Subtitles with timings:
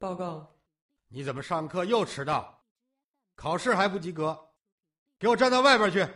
[0.00, 0.54] 报告，
[1.08, 2.62] 你怎么上课又迟到？
[3.36, 4.48] 考试还不及格？
[5.18, 6.08] 给我站到外边去！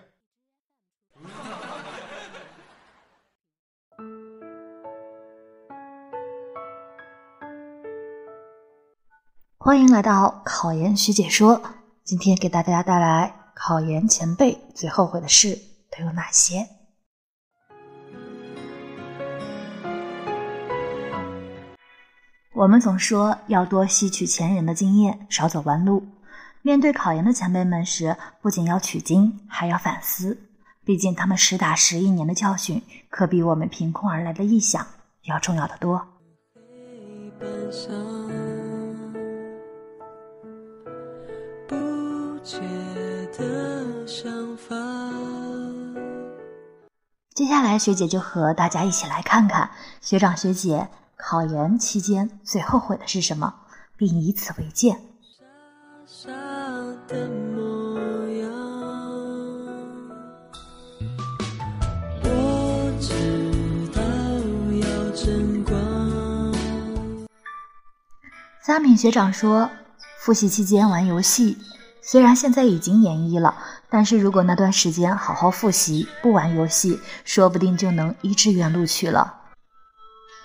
[9.58, 11.62] 欢迎来到考研学姐说，
[12.04, 15.54] 今天给大家带来考研前辈最后悔的事
[15.90, 16.66] 都有哪些？
[22.56, 26.06] 我们总说要多吸取前人的经验，少走弯路。
[26.62, 30.38] 面对考研的前辈们时，不仅要取经，还要反思。
[30.84, 34.86] 毕竟他们实打实一年的教训，可比我们凭空而来的臆想
[35.24, 36.00] 要重要的多。
[47.34, 49.68] 接下来，学姐就和大家一起来看看
[50.00, 50.86] 学长学姐。
[51.16, 53.54] 考研期间最后悔的是什么，
[53.96, 55.00] 并以此为鉴。
[68.60, 69.70] 三品学长说，
[70.18, 71.58] 复习期间玩游戏，
[72.00, 73.54] 虽然现在已经研一了，
[73.90, 79.43] 但是如果那段时间好好复习，不玩游戏，说不定就能一志愿录取了。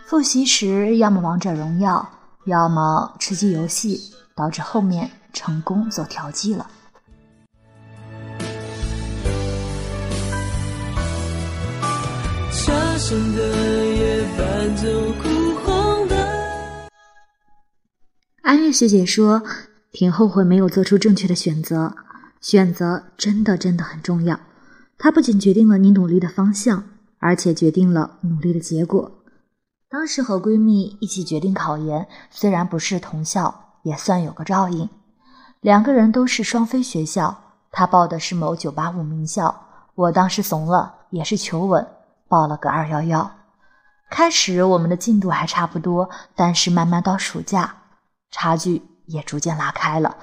[0.10, 2.10] 复习时，要么王者荣耀，
[2.46, 4.02] 要么吃鸡游戏，
[4.36, 6.66] 导致后面成功做调剂了。
[18.42, 19.44] 安月学姐说，
[19.92, 21.94] 挺后悔没有做出正确的选择，
[22.42, 24.40] 选择真的真的很重要，
[24.98, 26.84] 它不仅决定了你努力的方向，
[27.20, 29.19] 而且决定了努力的结果。
[29.92, 34.88] 当时和闺蜜一起决定考研，虽然不是同校，也算有个照应。
[35.62, 37.36] 两个人都是双非学校，
[37.72, 41.88] 她报的是某985名校，我当时怂了，也是求稳，
[42.28, 43.30] 报了个211。
[44.12, 47.76] 开始我们的进度还差不多，但是慢慢到暑假，
[48.30, 50.18] 差距也逐渐拉开了。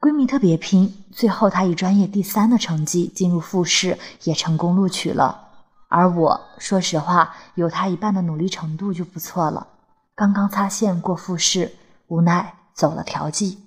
[0.00, 5.50] 闺蜜特别拼，最后她以专业第三的成绩进入复试，也成功录取了。
[5.94, 9.68] 而我说实话，有他一半的努力程度就不错了。
[10.14, 11.70] 刚刚擦线过复试，
[12.06, 13.58] 无奈走了调剂。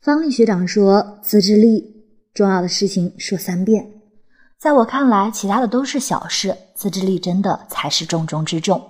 [0.00, 3.90] 方丽学长说：“自制力，重要的事情说三遍。”
[4.58, 8.80] 在我看来，其他的都是小事，自制力真的才是重中之重。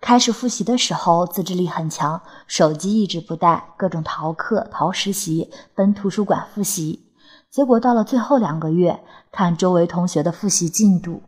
[0.00, 7.06] 开始复习的时候，自制力很强，手机一直不带，各种逃课、逃实习、奔图书馆复习。
[7.50, 8.98] 结果到了最后两个月，
[9.30, 11.22] 看周围同学的复习进度，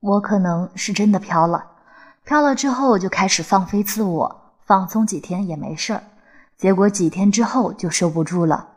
[0.00, 1.66] 我可能是真的飘了。
[2.24, 6.02] 飘了之后就开始放飞自我，放松几天也没事儿。
[6.56, 8.68] 结果几天之后就收不住了，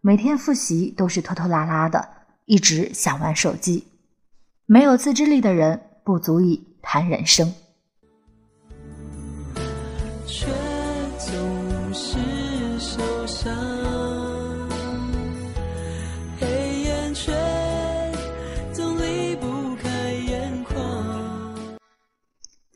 [0.00, 2.08] 每天复习都是拖拖拉拉的，
[2.46, 3.86] 一直想玩手机。
[4.66, 7.52] 没有自制力的人，不足以谈人生。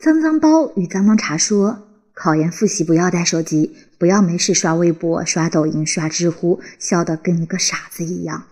[0.05, 1.79] 脏脏包与脏脏茶说：
[2.13, 8.45] 考研复习不要带手机，不要没事刷微博、刷抖音、刷知乎，笑得跟一个傻子一样。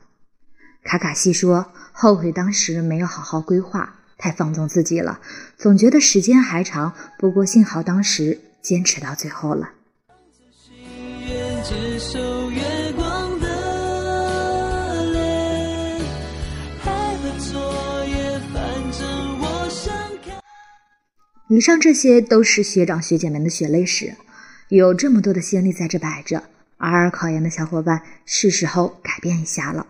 [0.83, 5.21] 卡卡西说：后悔当时没有好好规划，太放纵自己了，
[5.59, 6.95] 总觉得时间还长。
[7.19, 9.73] 不过幸好当时坚持到最后了。
[21.53, 24.15] 以上这些都是学长学姐们的血泪史，
[24.71, 26.45] 有这么多的先例在这摆着，
[26.79, 29.87] 而考研的小伙伴是时候改变一下了。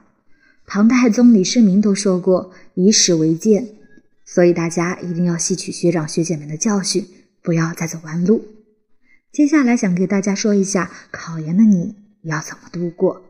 [0.67, 3.65] 唐太宗李世民都说过以史为鉴，
[4.25, 7.07] 所以大家一定要吸取学长学姐们的教训，
[7.45, 8.45] 不要再走弯路。
[9.31, 13.23] 接下来想给大家说一下，考研的你要怎么度过。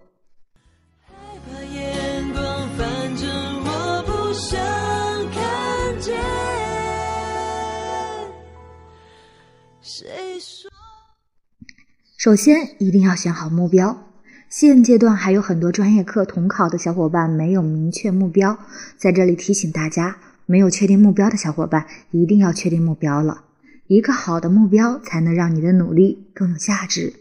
[12.17, 14.13] 首先，一定要选好目标。
[14.49, 18.59] 现阶段还有很多专业课统考的小伙伴没有明确目标，
[18.97, 23.45] 在这里提醒大家，没有确定目标的小伙伴一定要确定目标了。
[23.89, 27.15] 一个好的目标才能让你的努力更有价值。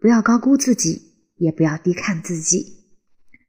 [0.00, 1.02] 不要高估自己，
[1.36, 2.78] 也不要低看自己。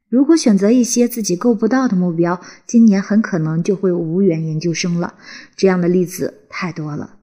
[0.09, 5.15] 如果选择一些自己够不到的目标，今年很可能就会无缘研究生了。
[5.55, 7.20] 这样的例子太多了。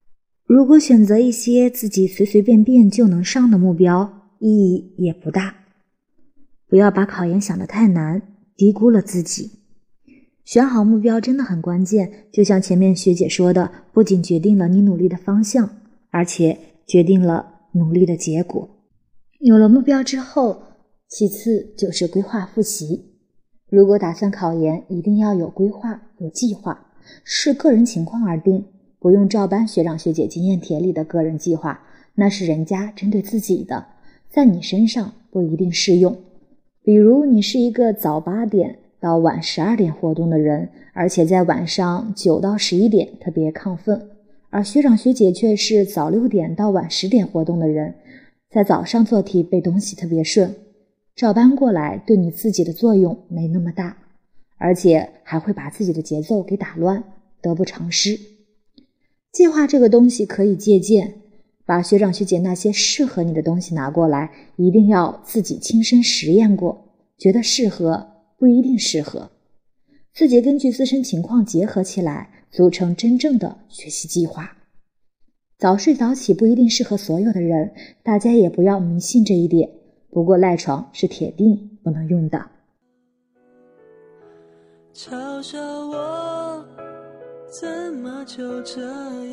[0.48, 5.54] 如果选择一些自己随随便便就能上的目标，意义也不大。
[6.66, 8.22] 不要把考研想得太难，
[8.56, 9.50] 低估了自己。
[10.46, 15.68] 选好目标真的很关键，就像前面学姐说的，不仅决定了你努力的方向，
[16.08, 18.70] 而且决定了努力的结果。
[19.40, 20.62] 有了目标之后，
[21.10, 23.18] 其次就是规划复习。
[23.68, 26.86] 如果打算考研，一定要有规划、有计划，
[27.22, 28.64] 视个人情况而定，
[28.98, 31.80] 不用照搬学长学姐经验帖里的个人计划，
[32.14, 33.86] 那是人家针对自己的，
[34.28, 36.16] 在你身上不一定适用。
[36.82, 38.78] 比如你是一个早八点。
[39.00, 44.08] 到晚十二点活动的人，而且在晚上九到十一点特别亢奋，
[44.50, 47.94] 而学长学姐却是早六点到晚十点活动的人，
[48.50, 50.52] 在早上做题背东西特别顺，
[51.14, 53.96] 照搬过来对你自己的作用没那么大，
[54.56, 57.04] 而且还会把自己的节奏给打乱，
[57.40, 58.18] 得不偿失。
[59.32, 61.20] 计划这个东西可以借鉴，
[61.64, 68.14] 把学长学姐那些适合你的东西拿过来，一定要自己亲身实验过，觉得适合。
[68.40, 69.32] 不一定适合，
[70.14, 74.56] 自己根据自身情况结合起来，组成真正的学习计划。
[75.58, 77.72] 早睡早起不一定适合所有的人，
[78.04, 79.68] 大家也不要迷信这一点。
[80.12, 82.40] 不过赖床是铁定不能用的。
[84.94, 86.37] 嘲笑我
[87.50, 88.82] 怎么就这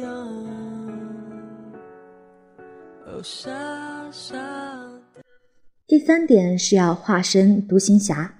[0.01, 0.27] 样？
[3.05, 3.51] 哦，傻
[4.09, 4.37] 傻。
[5.85, 8.33] 第三点是要化身独行侠。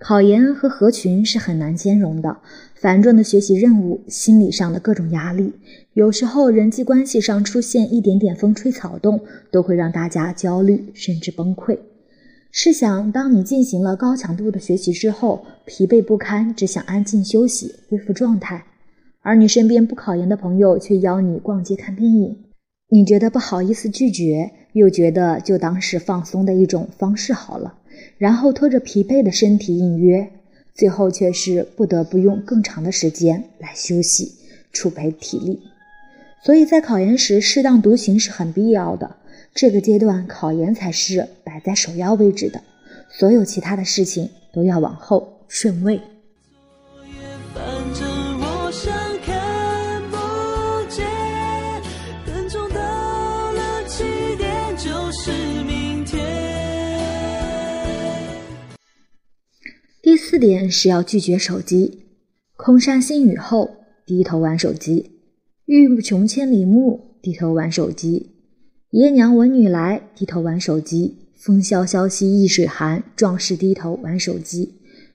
[0.00, 2.36] 考研和合群是很难兼容的，
[2.74, 5.52] 繁重的学习任务，心理上的各种压力，
[5.92, 9.20] 有时候人际关系上出现一点点风吹草动，
[9.52, 11.78] 都会让大家焦虑甚至崩溃。
[12.50, 18.62] 试想，当你进行了高强度的学习之后，疲惫不堪，只想安静休息恢复状态，
[19.24, 22.44] 而你身边不考研的朋友却邀你逛街看电影，
[22.90, 27.78] 你觉得不好意思拒绝，又觉得就当是放松的一种方式好了。
[28.18, 30.30] 然后拖着疲惫的身体应约，
[30.74, 34.30] 最后却是不得不用更长的时间来休息，
[34.72, 35.58] 储备体力。
[36.44, 39.16] 所以在考研时，适当独行是很必要的。
[39.54, 42.60] 这个阶段，考研才是摆在首要位置的，
[43.08, 45.98] 所有其他的事情都要往后顺位。
[60.34, 62.06] 四点是要拒绝手机。
[62.56, 63.70] 空山新雨后，
[64.04, 65.12] 低头玩手机；
[65.66, 68.30] 欲穷千里目，低头玩手机；
[68.90, 74.70] 爷娘闻女来，低头玩手机；风萧萧兮易水寒，壮士低头玩手机；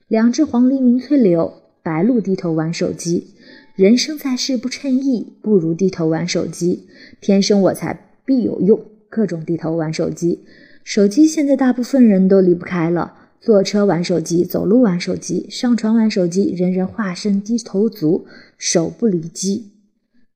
[0.08, 1.52] 两只黄鹂鸣翠柳，
[1.82, 3.34] 白鹭低头玩手机。
[3.76, 6.86] 人生在世不称意，不如低头玩手机。
[7.20, 8.80] 天生我材必有用，
[9.10, 10.40] 各种低头玩手机。
[10.82, 13.18] 手机现在大部分人都离不开了。
[13.40, 18.26] 坐车玩手机，走路玩手机，上床玩手机，人人化身低头族，
[18.58, 19.72] 手不离机。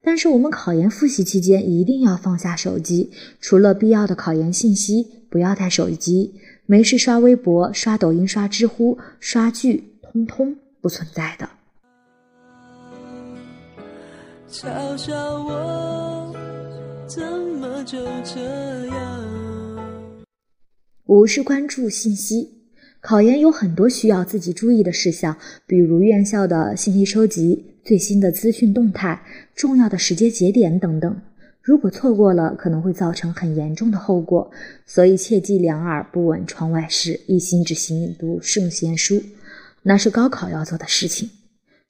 [0.02, 6.34] 但是我们考研复习期间一定要放下手机，除了必要的考研信息，不要带手机。
[6.66, 11.46] 没事刷微博、刷抖音、刷知乎、刷剧，通通不存在的。
[14.50, 16.34] 嘲笑我
[17.06, 17.22] 怎
[17.60, 18.40] 么就这
[18.86, 19.24] 样？
[21.04, 22.63] 五是关注信息。
[23.06, 29.20] 考研有很多需要自己注意的事项，比如院校的信息收集、最新的资讯动态、
[29.54, 31.14] 重要的时间节点等等。
[31.60, 34.50] 如果错过了，可能会造成很严重的后果。
[34.86, 39.22] 所以切记两耳不闻窗外事，一心只行读圣贤书。
[39.82, 41.28] 那是高考要做的事情。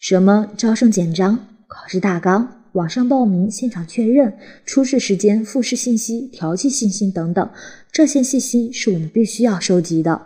[0.00, 4.34] 什么招生简章、考试大纲、网上报名、现场确认、
[4.66, 7.48] 初试时间、复试信息、调剂信息等等，
[7.92, 10.20] 这些信息是我们必须要收集的。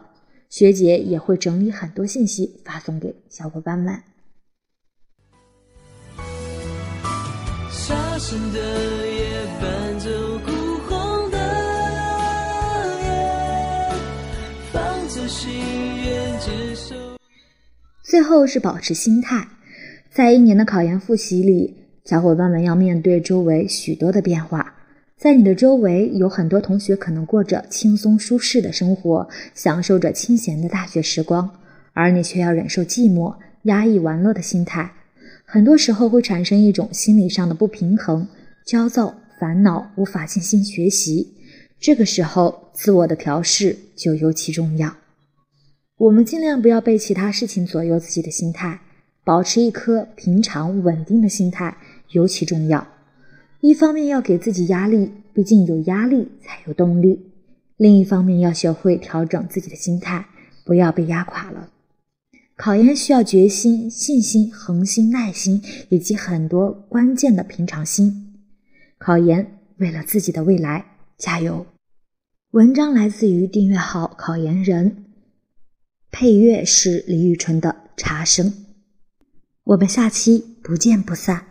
[0.49, 4.03] 学姐也会整理很多信息发送给小伙伴们。
[18.03, 19.47] 最后是保持心态，
[20.11, 24.78] 在一年的考研复习里，小伙伴们要面对周围许多的变化。
[25.19, 31.51] 在你的周围，有很多同学可能过着轻松舒适的生活，享受着清闲的大学时光，
[31.93, 33.35] 而你却要忍受寂寞、
[33.65, 34.93] 压抑玩乐的心态，
[35.45, 38.29] 很多时候会产生一种心理上的不平衡、
[38.65, 41.35] 焦躁、烦恼，无法静心学习。
[41.81, 44.95] 这个时候，自我的调试就尤其重要。
[45.97, 48.81] 我们尽量不要被其他事情左右自己的心态，
[49.25, 51.77] 保持一颗平常稳定的心态
[52.11, 52.87] 尤其重要。
[53.61, 57.19] 一方面要给自己压力，毕竟有压力才有动力；
[57.77, 60.27] 另一方面要学会调整自己的心态，
[60.65, 61.71] 不要被压垮了。
[62.57, 68.35] 考研需要决心、信心、恒心、耐心，以及很多关键的平常心。
[68.97, 70.85] 考研为了自己的未来，
[71.17, 71.67] 加油！
[72.53, 75.05] 文章来自于订阅号“考研人”。
[76.11, 78.51] 配乐是李宇春的《茶声》，
[79.65, 81.48] 我们下期不见不散。